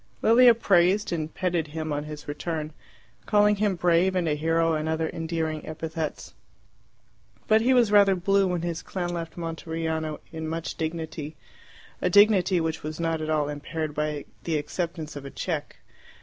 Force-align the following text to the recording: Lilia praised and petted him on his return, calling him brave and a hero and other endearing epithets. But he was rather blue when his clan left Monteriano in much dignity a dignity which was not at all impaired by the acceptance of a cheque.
Lilia 0.23 0.55
praised 0.55 1.11
and 1.13 1.31
petted 1.31 1.67
him 1.67 1.93
on 1.93 2.05
his 2.05 2.27
return, 2.27 2.73
calling 3.27 3.57
him 3.57 3.75
brave 3.75 4.15
and 4.15 4.27
a 4.27 4.33
hero 4.33 4.73
and 4.73 4.89
other 4.89 5.07
endearing 5.13 5.63
epithets. 5.63 6.33
But 7.47 7.61
he 7.61 7.75
was 7.75 7.91
rather 7.91 8.15
blue 8.15 8.47
when 8.47 8.63
his 8.63 8.81
clan 8.81 9.09
left 9.13 9.37
Monteriano 9.37 10.19
in 10.31 10.47
much 10.47 10.73
dignity 10.73 11.35
a 12.01 12.09
dignity 12.09 12.59
which 12.59 12.81
was 12.81 12.99
not 12.99 13.21
at 13.21 13.29
all 13.29 13.47
impaired 13.47 13.93
by 13.93 14.25
the 14.43 14.57
acceptance 14.57 15.15
of 15.15 15.23
a 15.23 15.29
cheque. 15.29 15.75